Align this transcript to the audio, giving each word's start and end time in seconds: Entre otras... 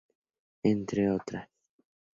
Entre 0.63 1.11
otras... 1.11 1.47